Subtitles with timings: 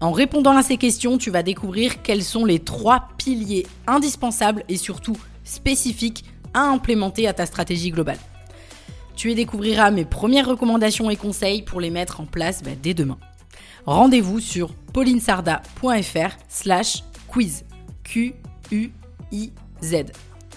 [0.00, 4.76] En répondant à ces questions, tu vas découvrir quels sont les trois piliers indispensables et
[4.76, 6.24] surtout spécifiques
[6.54, 8.18] à implémenter à ta stratégie globale.
[9.16, 12.94] Tu y découvriras mes premières recommandations et conseils pour les mettre en place bah, dès
[12.94, 13.18] demain.
[13.86, 17.64] Rendez-vous sur paulinesarda.fr slash quiz.
[18.04, 19.94] Q-U-I-Z.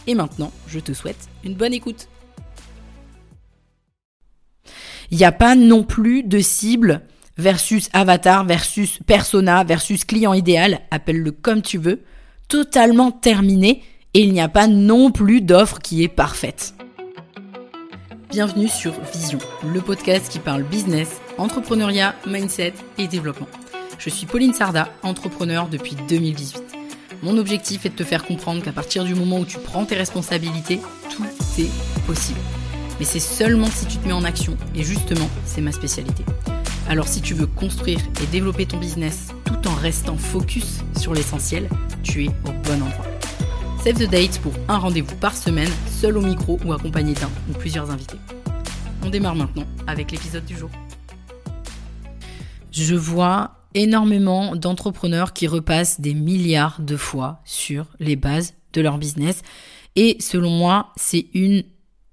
[0.07, 2.07] Et maintenant, je te souhaite une bonne écoute.
[5.09, 7.01] Il n'y a pas non plus de cible
[7.41, 12.03] versus avatar versus persona versus client idéal, appelle-le comme tu veux,
[12.47, 13.83] totalement terminé
[14.13, 16.73] et il n'y a pas non plus d'offre qui est parfaite.
[18.29, 19.39] Bienvenue sur Vision,
[19.73, 23.47] le podcast qui parle business, entrepreneuriat, mindset et développement.
[23.97, 26.63] Je suis Pauline Sarda, entrepreneur depuis 2018.
[27.23, 29.95] Mon objectif est de te faire comprendre qu'à partir du moment où tu prends tes
[29.95, 31.25] responsabilités, tout
[31.59, 32.39] est possible.
[32.99, 36.23] Mais c'est seulement si tu te mets en action, et justement, c'est ma spécialité.
[36.87, 41.69] Alors si tu veux construire et développer ton business tout en restant focus sur l'essentiel,
[42.03, 43.05] tu es au bon endroit.
[43.83, 47.53] Save the date pour un rendez-vous par semaine, seul au micro ou accompagné d'un ou
[47.53, 48.17] plusieurs invités.
[49.03, 50.69] On démarre maintenant avec l'épisode du jour.
[52.71, 58.97] Je vois énormément d'entrepreneurs qui repassent des milliards de fois sur les bases de leur
[58.97, 59.41] business.
[59.95, 61.63] Et selon moi, c'est une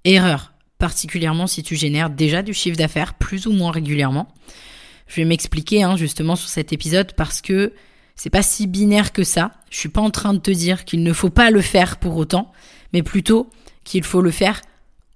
[0.05, 4.29] erreur, particulièrement si tu génères déjà du chiffre d'affaires plus ou moins régulièrement.
[5.07, 7.73] Je vais m'expliquer hein, justement sur cet épisode parce que
[8.15, 9.53] c'est pas si binaire que ça.
[9.71, 12.17] Je suis pas en train de te dire qu'il ne faut pas le faire pour
[12.17, 12.53] autant,
[12.93, 13.51] mais plutôt
[13.85, 14.61] qu'il faut le faire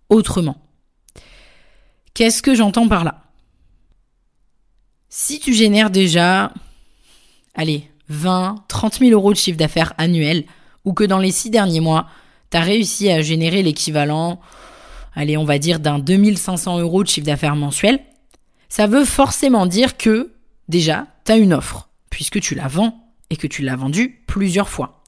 [0.09, 0.57] autrement.
[2.15, 3.23] Qu'est-ce que j'entends par là?
[5.09, 6.53] Si tu génères déjà,
[7.55, 10.45] allez, 20, 30 000 euros de chiffre d'affaires annuel,
[10.85, 12.09] ou que dans les six derniers mois,
[12.51, 14.41] tu as réussi à générer l'équivalent,
[15.15, 18.01] allez, on va dire d'un 2500 euros de chiffre d'affaires mensuel,
[18.69, 20.33] ça veut forcément dire que,
[20.69, 24.69] déjà, tu as une offre, puisque tu la vends et que tu l'as vendue plusieurs
[24.69, 25.03] fois.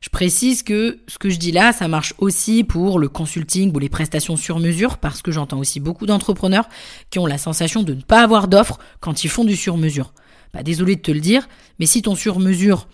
[0.00, 3.78] Je précise que ce que je dis là, ça marche aussi pour le consulting ou
[3.80, 6.68] les prestations sur mesure, parce que j'entends aussi beaucoup d'entrepreneurs
[7.10, 10.12] qui ont la sensation de ne pas avoir d'offre quand ils font du sur mesure.
[10.54, 12.88] Bah, désolé de te le dire, mais si ton sur mesure,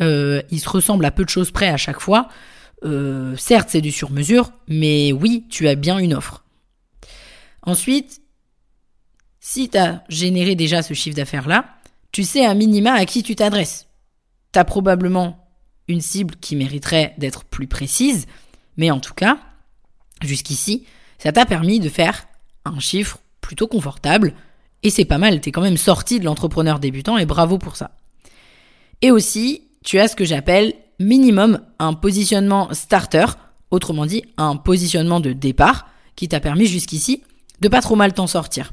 [0.00, 2.28] euh, il se ressemble à peu de choses près à chaque fois,
[2.84, 6.44] euh, certes c'est du sur mesure, mais oui, tu as bien une offre.
[7.62, 8.20] Ensuite,
[9.40, 11.66] si tu as généré déjà ce chiffre d'affaires-là,
[12.12, 13.86] tu sais un minima à qui tu t'adresses.
[14.52, 15.48] Tu as probablement
[15.88, 18.26] une cible qui mériterait d'être plus précise,
[18.76, 19.38] mais en tout cas,
[20.22, 20.86] jusqu'ici,
[21.18, 22.26] ça t'a permis de faire
[22.64, 24.34] un chiffre plutôt confortable,
[24.82, 27.76] et c'est pas mal, tu es quand même sorti de l'entrepreneur débutant, et bravo pour
[27.76, 27.92] ça.
[29.02, 33.26] Et aussi, tu as ce que j'appelle minimum un positionnement starter,
[33.70, 37.22] autrement dit un positionnement de départ, qui t'a permis jusqu'ici
[37.60, 38.72] de pas trop mal t'en sortir.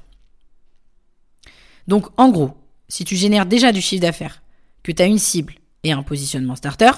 [1.88, 2.52] Donc en gros,
[2.88, 4.42] si tu génères déjà du chiffre d'affaires,
[4.84, 6.92] que tu as une cible et un positionnement starter,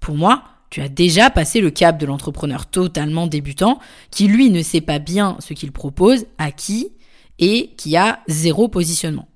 [0.00, 3.78] pour moi, tu as déjà passé le cap de l'entrepreneur totalement débutant
[4.10, 6.88] qui lui ne sait pas bien ce qu'il propose, à qui
[7.38, 9.28] et qui a zéro positionnement.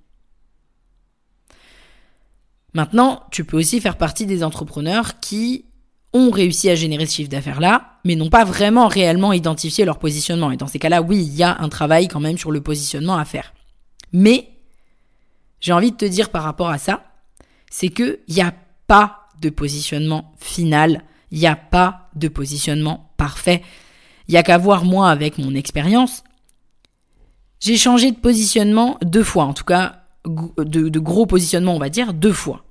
[2.78, 5.64] Maintenant, tu peux aussi faire partie des entrepreneurs qui
[6.12, 10.52] ont réussi à générer ce chiffre d'affaires-là, mais n'ont pas vraiment réellement identifié leur positionnement.
[10.52, 13.16] Et dans ces cas-là, oui, il y a un travail quand même sur le positionnement
[13.16, 13.52] à faire.
[14.12, 14.50] Mais
[15.58, 17.02] j'ai envie de te dire par rapport à ça,
[17.68, 18.54] c'est que il n'y a
[18.86, 21.02] pas de positionnement final,
[21.32, 23.64] il n'y a pas de positionnement parfait.
[24.28, 26.22] Il y a qu'à voir moi avec mon expérience.
[27.58, 31.90] J'ai changé de positionnement deux fois, en tout cas de, de gros positionnement on va
[31.90, 32.62] dire deux fois.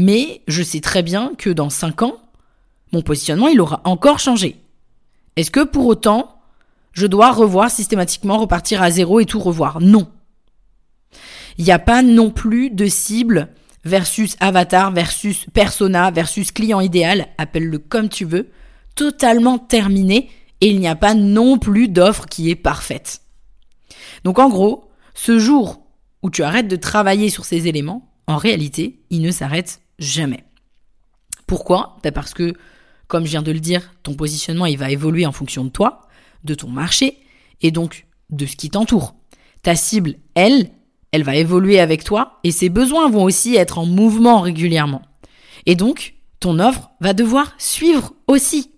[0.00, 2.18] Mais je sais très bien que dans cinq ans,
[2.92, 4.62] mon positionnement il aura encore changé.
[5.34, 6.40] Est-ce que pour autant,
[6.92, 9.80] je dois revoir systématiquement, repartir à zéro et tout revoir?
[9.80, 10.08] Non.
[11.58, 13.48] Il n'y a pas non plus de cible
[13.84, 18.50] versus avatar versus persona versus client idéal, appelle-le comme tu veux,
[18.94, 20.30] totalement terminé
[20.60, 23.22] et il n'y a pas non plus d'offre qui est parfaite.
[24.22, 25.82] Donc en gros, ce jour
[26.22, 30.44] où tu arrêtes de travailler sur ces éléments, en réalité, il ne s'arrête jamais.
[31.46, 31.96] Pourquoi?
[32.02, 32.54] Ben Parce que,
[33.06, 36.02] comme je viens de le dire, ton positionnement il va évoluer en fonction de toi,
[36.44, 37.18] de ton marché
[37.62, 39.14] et donc de ce qui t'entoure.
[39.62, 40.70] Ta cible, elle,
[41.10, 45.02] elle va évoluer avec toi et ses besoins vont aussi être en mouvement régulièrement.
[45.66, 48.70] Et donc, ton offre va devoir suivre aussi.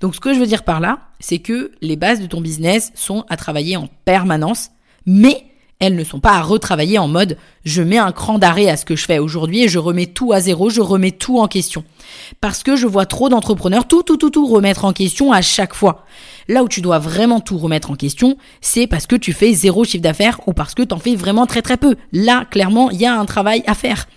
[0.00, 2.90] Donc ce que je veux dire par là, c'est que les bases de ton business
[2.94, 4.70] sont à travailler en permanence,
[5.06, 5.44] mais
[5.80, 8.84] elles ne sont pas à retravailler en mode je mets un cran d'arrêt à ce
[8.84, 11.84] que je fais aujourd'hui et je remets tout à zéro, je remets tout en question.
[12.40, 15.74] Parce que je vois trop d'entrepreneurs tout, tout, tout, tout remettre en question à chaque
[15.74, 16.04] fois.
[16.48, 19.84] Là où tu dois vraiment tout remettre en question, c'est parce que tu fais zéro
[19.84, 21.96] chiffre d'affaires ou parce que tu en fais vraiment très très peu.
[22.12, 24.08] Là, clairement, il y a un travail à faire.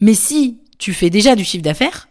[0.00, 2.08] Mais si tu fais déjà du chiffre d'affaires,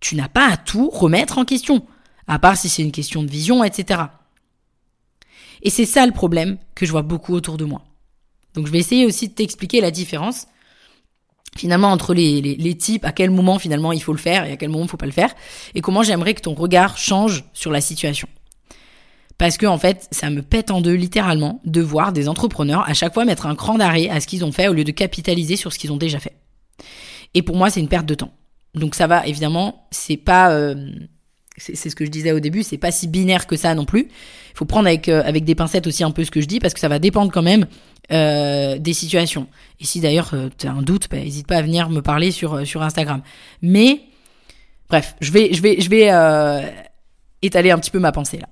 [0.00, 1.84] tu n'as pas à tout remettre en question.
[2.26, 4.00] À part si c'est une question de vision, etc.
[5.62, 7.82] Et c'est ça le problème que je vois beaucoup autour de moi.
[8.54, 10.46] Donc je vais essayer aussi de t'expliquer la différence
[11.56, 14.70] finalement entre les, types, à quel moment finalement il faut le faire et à quel
[14.70, 15.34] moment il faut pas le faire,
[15.74, 18.28] et comment j'aimerais que ton regard change sur la situation.
[19.38, 22.94] Parce que en fait, ça me pète en deux littéralement de voir des entrepreneurs à
[22.94, 25.56] chaque fois mettre un cran d'arrêt à ce qu'ils ont fait au lieu de capitaliser
[25.56, 26.36] sur ce qu'ils ont déjà fait.
[27.34, 28.32] Et pour moi, c'est une perte de temps.
[28.74, 30.90] Donc ça va évidemment, c'est pas euh,
[31.56, 34.08] c'est ce que je disais au début, c'est pas si binaire que ça non plus.
[34.08, 36.74] Il faut prendre avec, euh, des pincettes aussi un peu ce que je dis parce
[36.74, 37.66] que ça va dépendre quand même
[38.10, 39.46] euh, des situations.
[39.80, 42.30] Et si d'ailleurs euh, tu as un doute, bah, n'hésite pas à venir me parler
[42.30, 43.22] sur, euh, Instagram.
[43.62, 44.00] Mais
[44.90, 45.50] bref, je vais,
[47.42, 48.48] étaler un petit peu ma pensée là.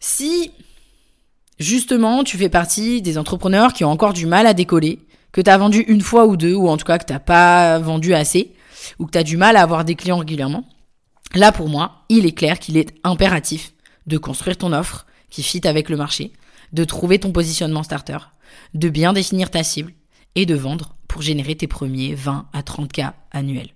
[0.00, 0.52] Si
[1.58, 4.98] justement tu fais partie des entrepreneurs qui ont encore du mal à décoller,
[5.30, 7.78] que tu as vendu une fois ou deux, ou en tout cas que t'as pas
[7.78, 8.52] vendu assez,
[8.98, 10.64] ou que tu as du mal à avoir des clients régulièrement,
[11.34, 13.74] Là, pour moi, il est clair qu'il est impératif
[14.06, 16.32] de construire ton offre qui fit avec le marché,
[16.72, 18.18] de trouver ton positionnement starter,
[18.74, 19.92] de bien définir ta cible
[20.34, 23.70] et de vendre pour générer tes premiers 20 à 30 cas annuels.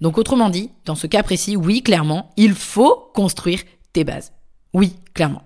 [0.00, 3.60] Donc autrement dit, dans ce cas précis, oui, clairement, il faut construire
[3.92, 4.32] tes bases.
[4.72, 5.42] Oui, clairement.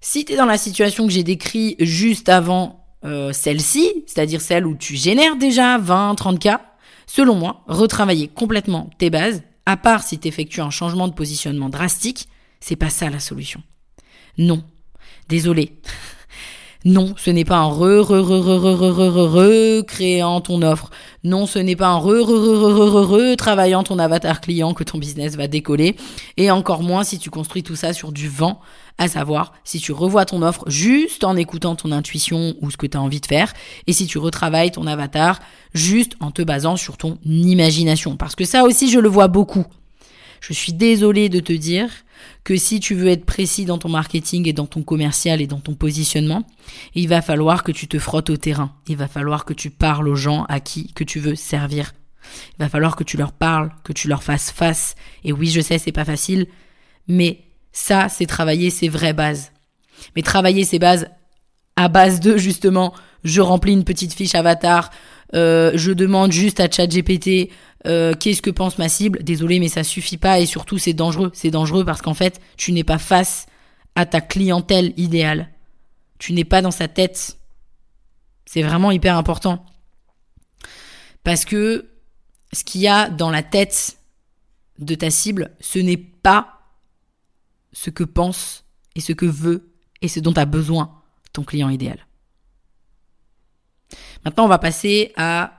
[0.00, 4.66] Si tu es dans la situation que j'ai décrit juste avant euh, celle-ci, c'est-à-dire celle
[4.66, 6.60] où tu génères déjà 20, 30 cas,
[7.06, 11.68] selon moi, retravailler complètement tes bases à part si tu effectues un changement de positionnement
[11.68, 12.28] drastique,
[12.60, 13.62] c'est pas ça la solution.
[14.38, 14.64] Non.
[15.28, 15.80] Désolé.
[16.84, 20.62] Non, ce n'est pas un re, re, re, re, re, re, re, re, recréant ton
[20.62, 20.90] offre.
[21.22, 24.74] Non, ce n'est pas un re, re, re, re, re, re, travaillant ton avatar client
[24.74, 25.94] que ton business va décoller.
[26.36, 28.60] Et encore moins si tu construis tout ça sur du vent,
[28.98, 32.86] à savoir si tu revois ton offre juste en écoutant ton intuition ou ce que
[32.86, 33.52] tu as envie de faire,
[33.86, 35.38] et si tu retravailles ton avatar
[35.74, 38.16] juste en te basant sur ton imagination.
[38.16, 39.66] Parce que ça aussi, je le vois beaucoup.
[40.40, 41.88] Je suis désolée de te dire
[42.44, 45.60] que si tu veux être précis dans ton marketing et dans ton commercial et dans
[45.60, 46.46] ton positionnement,
[46.94, 48.74] il va falloir que tu te frottes au terrain.
[48.88, 51.92] Il va falloir que tu parles aux gens à qui que tu veux servir.
[52.58, 54.94] Il va falloir que tu leur parles, que tu leur fasses face.
[55.24, 56.46] Et oui, je sais, c'est pas facile,
[57.08, 59.52] mais ça, c'est travailler ses vraies bases.
[60.16, 61.08] Mais travailler ses bases
[61.76, 62.92] à base de justement,
[63.24, 64.90] je remplis une petite fiche avatar,
[65.34, 67.50] euh, je demande juste à ChatGPT
[67.86, 69.22] euh, qu'est-ce que pense ma cible.
[69.22, 71.30] Désolé, mais ça suffit pas et surtout c'est dangereux.
[71.34, 73.46] C'est dangereux parce qu'en fait, tu n'es pas face
[73.94, 75.50] à ta clientèle idéale.
[76.18, 77.38] Tu n'es pas dans sa tête.
[78.46, 79.64] C'est vraiment hyper important.
[81.24, 81.90] Parce que
[82.52, 83.98] ce qu'il y a dans la tête
[84.78, 86.60] de ta cible, ce n'est pas
[87.72, 88.64] ce que pense
[88.94, 91.02] et ce que veut et ce dont a besoin
[91.32, 92.06] ton client idéal.
[94.24, 95.52] Maintenant, on va passer à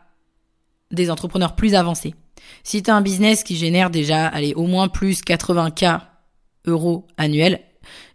[0.92, 2.16] des entrepreneurs plus avancés.
[2.63, 6.02] Si tu as un business qui génère déjà, allez, au moins plus 80K
[6.66, 7.62] euros annuels,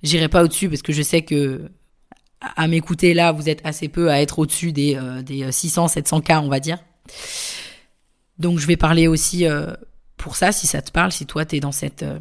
[0.03, 1.71] j'irai pas au-dessus parce que je sais que
[2.41, 6.39] à m'écouter là, vous êtes assez peu à être au-dessus des, euh, des 600, 700K,
[6.39, 6.79] on va dire.
[8.39, 9.73] Donc je vais parler aussi euh,
[10.17, 12.03] pour ça, si ça te parle, si toi tu es dans cette...
[12.03, 12.19] Euh,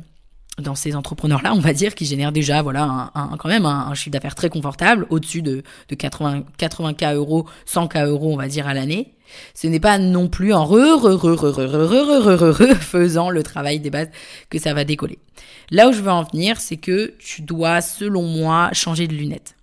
[0.59, 4.11] dans ces entrepreneurs-là, on va dire, qui génèrent déjà, voilà, un, quand même un, chiffre
[4.11, 8.73] d'affaires très confortable, au-dessus de, de 80, 80K euros, 100K euros, on va dire, à
[8.73, 9.13] l'année.
[9.53, 13.29] Ce n'est pas non plus en re, re, re, re, re, re, re, re, faisant
[13.29, 14.09] le travail des bases
[14.49, 15.19] que ça va décoller.
[15.69, 19.55] Là où je veux en venir, c'est que tu dois, selon moi, changer de lunettes.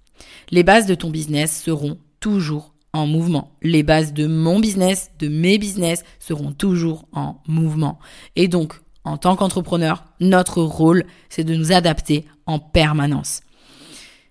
[0.51, 3.51] Les bases de ton business seront toujours en mouvement.
[3.63, 7.99] Les bases de mon business, de mes business seront toujours en mouvement.
[8.37, 13.41] Et donc, en tant qu'entrepreneur, notre rôle, c'est de nous adapter en permanence.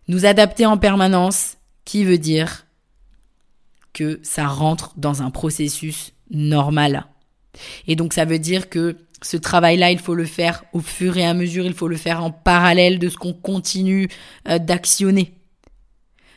[0.07, 2.65] Nous adapter en permanence, qui veut dire
[3.93, 7.05] que ça rentre dans un processus normal.
[7.87, 11.25] Et donc ça veut dire que ce travail-là, il faut le faire au fur et
[11.25, 14.09] à mesure, il faut le faire en parallèle de ce qu'on continue
[14.49, 15.33] euh, d'actionner.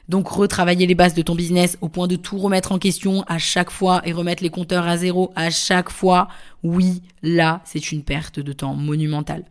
[0.08, 3.38] Donc retravailler les bases de ton business au point de tout remettre en question à
[3.38, 6.28] chaque fois et remettre les compteurs à zéro à chaque fois,
[6.62, 9.44] oui, là, c'est une perte de temps monumentale.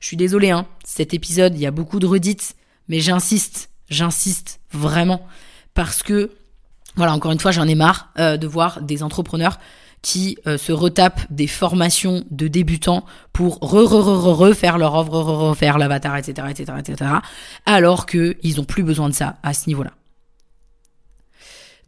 [0.00, 2.56] Je suis désolée, hein, cet épisode, il y a beaucoup de redites,
[2.88, 5.26] mais j'insiste, j'insiste vraiment,
[5.72, 6.30] parce que
[6.96, 9.58] voilà, encore une fois, j'en ai marre euh, de voir des entrepreneurs
[10.04, 15.12] qui euh, se retapent des formations de débutants pour re, re, re, refaire leur offre,
[15.12, 17.10] refaire l'avatar, etc., etc., etc.,
[17.64, 19.92] alors qu'ils ont plus besoin de ça à ce niveau-là.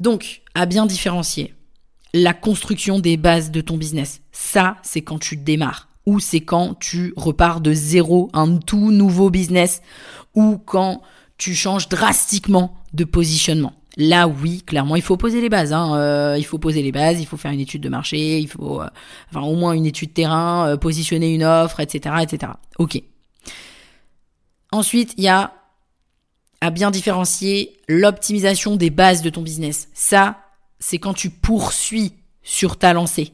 [0.01, 1.55] Donc, à bien différencier,
[2.15, 6.73] la construction des bases de ton business, ça, c'est quand tu démarres, ou c'est quand
[6.79, 9.83] tu repars de zéro, un tout nouveau business,
[10.35, 11.03] ou quand
[11.37, 13.75] tu changes drastiquement de positionnement.
[13.97, 15.73] Là, oui, clairement, il faut poser les bases.
[15.73, 15.97] Hein.
[15.97, 18.83] Euh, il faut poser les bases, il faut faire une étude de marché, il faut,
[18.83, 18.89] euh,
[19.31, 22.53] enfin, au moins une étude terrain, euh, positionner une offre, etc., etc.
[22.79, 23.03] Ok.
[24.71, 25.55] Ensuite, il y a
[26.61, 29.89] à bien différencier l'optimisation des bases de ton business.
[29.95, 30.41] Ça,
[30.79, 32.13] c'est quand tu poursuis
[32.43, 33.33] sur ta lancée.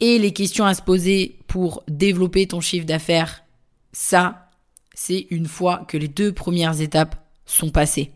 [0.00, 3.44] Et les questions à se poser pour développer ton chiffre d'affaires,
[3.92, 4.50] ça,
[4.94, 8.12] c'est une fois que les deux premières étapes sont passées.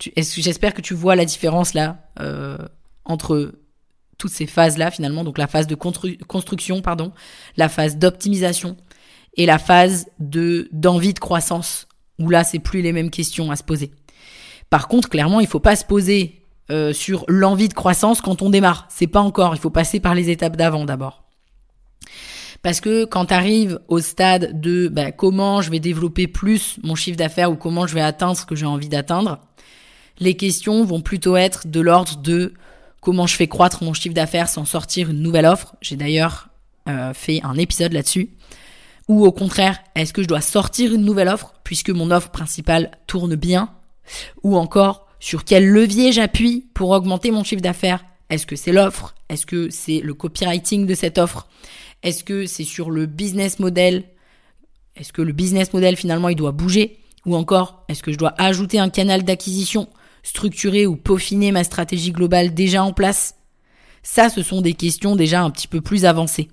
[0.00, 2.58] J'espère que tu vois la différence là euh,
[3.04, 3.52] entre
[4.16, 7.12] toutes ces phases-là finalement, donc la phase de construction, pardon,
[7.56, 8.76] la phase d'optimisation
[9.36, 11.86] et la phase de d'envie de croissance,
[12.18, 13.92] où là c'est plus les mêmes questions à se poser.
[14.70, 18.50] Par contre, clairement, il faut pas se poser euh, sur l'envie de croissance quand on
[18.50, 18.86] démarre.
[18.90, 19.54] C'est pas encore.
[19.54, 21.24] Il faut passer par les étapes d'avant d'abord.
[22.62, 26.94] Parce que quand tu arrives au stade de bah, comment je vais développer plus mon
[26.94, 29.40] chiffre d'affaires ou comment je vais atteindre ce que j'ai envie d'atteindre,
[30.20, 32.54] les questions vont plutôt être de l'ordre de
[33.00, 35.76] comment je fais croître mon chiffre d'affaires sans sortir une nouvelle offre.
[35.80, 36.48] J'ai d'ailleurs
[36.88, 38.30] euh, fait un épisode là-dessus.
[39.08, 42.90] Ou au contraire, est-ce que je dois sortir une nouvelle offre puisque mon offre principale
[43.06, 43.70] tourne bien?
[44.42, 48.04] Ou encore, sur quel levier j'appuie pour augmenter mon chiffre d'affaires?
[48.30, 49.14] Est-ce que c'est l'offre?
[49.28, 51.48] Est-ce que c'est le copywriting de cette offre?
[52.02, 54.04] Est-ce que c'est sur le business model?
[54.96, 56.98] Est-ce que le business model finalement il doit bouger?
[57.24, 59.88] Ou encore, est-ce que je dois ajouter un canal d'acquisition
[60.28, 63.34] structurer ou peaufiner ma stratégie globale déjà en place?
[64.02, 66.48] Ça, ce sont des questions déjà un petit peu plus avancées.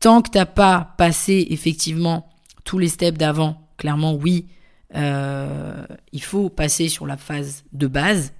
[0.00, 2.28] Tant que t'as pas passé effectivement
[2.64, 4.46] tous les steps d'avant, clairement oui,
[4.94, 8.32] euh, il faut passer sur la phase de base,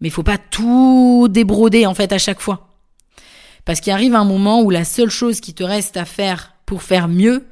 [0.00, 2.68] mais il faut pas tout débroder en fait à chaque fois.
[3.64, 6.82] Parce qu'il arrive un moment où la seule chose qui te reste à faire pour
[6.82, 7.46] faire mieux,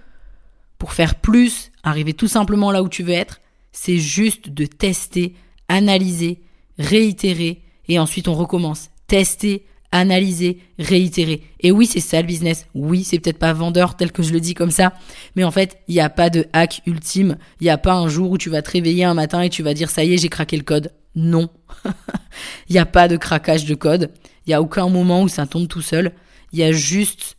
[0.79, 3.41] pour faire plus, arriver tout simplement là où tu veux être,
[3.73, 5.35] c'est juste de tester
[5.69, 6.41] analyser,
[6.79, 8.91] réitérer, et ensuite on recommence.
[9.07, 11.43] Tester, analyser, réitérer.
[11.61, 12.67] Et oui, c'est ça le business.
[12.75, 14.95] Oui, c'est peut-être pas vendeur tel que je le dis comme ça,
[15.37, 17.37] mais en fait, il n'y a pas de hack ultime.
[17.61, 19.63] Il n'y a pas un jour où tu vas te réveiller un matin et tu
[19.63, 20.93] vas dire ça y est, j'ai craqué le code.
[21.15, 21.51] Non.
[22.69, 24.11] Il n'y a pas de craquage de code.
[24.47, 26.13] Il n'y a aucun moment où ça tombe tout seul.
[26.53, 27.37] Il y a juste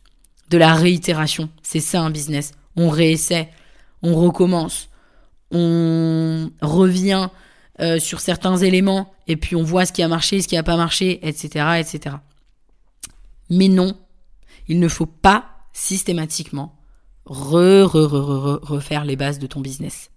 [0.50, 1.48] de la réitération.
[1.62, 2.52] C'est ça un business.
[2.76, 3.48] On réessaie,
[4.02, 4.88] on recommence,
[5.50, 7.28] on revient
[7.80, 10.62] euh, sur certains éléments et puis on voit ce qui a marché, ce qui n'a
[10.62, 12.16] pas marché, etc., etc.
[13.50, 13.96] Mais non,
[14.68, 16.76] il ne faut pas systématiquement
[17.26, 20.10] re, re, re, refaire les bases de ton business.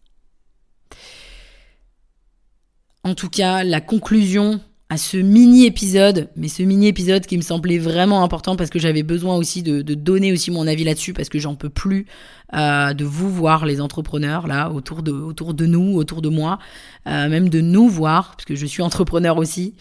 [3.04, 7.42] En tout cas, la conclusion à ce mini épisode, mais ce mini épisode qui me
[7.42, 11.28] semblait vraiment important parce que j'avais besoin aussi de, donner aussi mon avis là-dessus parce
[11.28, 12.06] que j'en peux plus
[12.54, 16.60] euh, de vous voir les entrepreneurs là autour de autour de nous, autour de moi,
[17.06, 19.76] euh, même de nous voir parce que je suis entrepreneur aussi,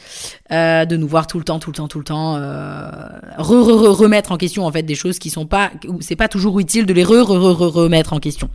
[0.50, 3.96] euh, de nous voir tout le temps, tout le temps, tout le temps, re, re,
[3.96, 5.70] remettre en question en fait des choses qui sont pas,
[6.00, 8.50] c'est pas toujours utile de les re, re, re, remettre en question.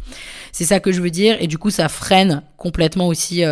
[0.51, 3.45] C'est ça que je veux dire et du coup ça freine complètement aussi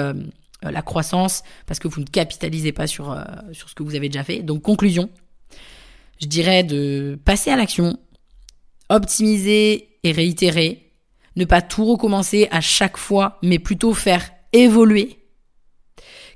[0.61, 3.23] la croissance parce que vous ne capitalisez pas sur, euh,
[3.53, 4.41] sur ce que vous avez déjà fait.
[4.41, 5.09] Donc conclusion,
[6.21, 7.97] je dirais de passer à l'action,
[8.89, 10.91] optimiser et réitérer,
[11.35, 15.19] ne pas tout recommencer à chaque fois, mais plutôt faire évoluer,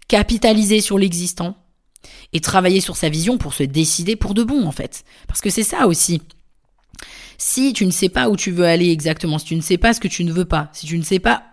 [0.08, 1.58] capitaliser sur l'existant
[2.32, 5.04] et travailler sur sa vision pour se décider pour de bon en fait.
[5.28, 6.22] Parce que c'est ça aussi.
[7.38, 9.94] Si tu ne sais pas où tu veux aller exactement, si tu ne sais pas
[9.94, 11.44] ce que tu ne veux pas, si tu ne sais pas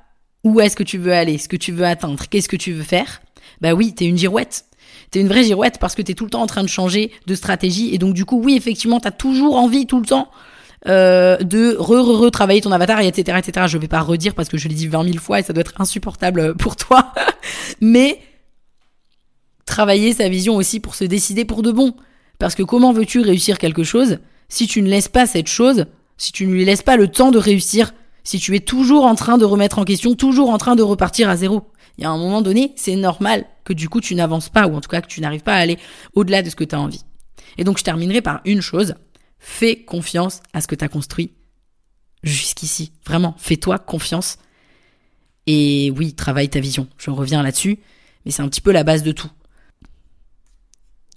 [0.44, 2.82] où est-ce que tu veux aller, ce que tu veux atteindre, qu'est-ce que tu veux
[2.82, 3.20] faire,
[3.61, 4.64] bah oui, t'es une girouette.
[5.11, 7.35] T'es une vraie girouette parce que t'es tout le temps en train de changer de
[7.35, 10.30] stratégie et donc du coup, oui, effectivement, t'as toujours envie tout le temps
[10.88, 13.66] euh, de re-re-retravailler ton avatar et etc etc.
[13.68, 15.62] Je vais pas redire parce que je l'ai dit 20 000 fois et ça doit
[15.62, 17.12] être insupportable pour toi,
[17.80, 18.20] mais
[19.66, 21.94] travailler sa vision aussi pour se décider pour de bon.
[22.38, 24.18] Parce que comment veux-tu réussir quelque chose
[24.49, 27.30] si tu ne laisses pas cette chose, si tu ne lui laisses pas le temps
[27.30, 27.92] de réussir
[28.31, 31.29] si tu es toujours en train de remettre en question, toujours en train de repartir
[31.29, 31.73] à zéro.
[31.99, 34.77] Il y a un moment donné, c'est normal que du coup tu n'avances pas, ou
[34.77, 35.79] en tout cas que tu n'arrives pas à aller
[36.15, 37.05] au-delà de ce que tu as envie.
[37.59, 38.95] Et donc je terminerai par une chose,
[39.41, 41.33] fais confiance à ce que tu as construit
[42.23, 42.93] jusqu'ici.
[43.05, 44.39] Vraiment, fais-toi confiance.
[45.49, 46.87] Et oui, travaille ta vision.
[46.99, 47.81] Je reviens là-dessus,
[48.25, 49.31] mais c'est un petit peu la base de tout.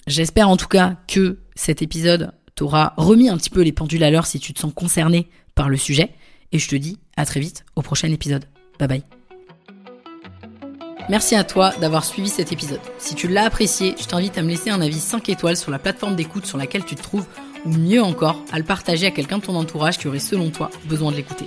[0.08, 4.10] J'espère en tout cas que cet épisode t'aura remis un petit peu les pendules à
[4.10, 6.16] l'heure si tu te sens concerné par le sujet.
[6.54, 8.46] Et je te dis à très vite au prochain épisode.
[8.80, 9.04] Bye bye.
[11.10, 12.80] Merci à toi d'avoir suivi cet épisode.
[12.98, 15.80] Si tu l'as apprécié, je t'invite à me laisser un avis 5 étoiles sur la
[15.80, 17.26] plateforme d'écoute sur laquelle tu te trouves,
[17.66, 20.70] ou mieux encore, à le partager à quelqu'un de ton entourage qui aurait selon toi
[20.86, 21.46] besoin de l'écouter.